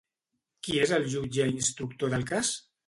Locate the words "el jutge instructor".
0.97-2.15